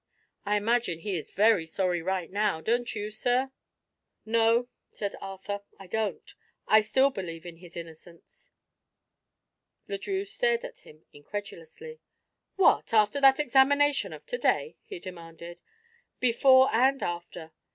[0.47, 3.51] I imagine he is very sorry, right now; don't you, sir?"
[4.25, 6.33] "No," said Arthur, "I don't.
[6.67, 8.49] I still believe in his innocence."
[9.87, 11.99] Le Drieux stared at him incredulously.
[12.55, 15.61] "What, after that examination of to day?" he demanded.
[16.19, 17.51] "Before and after.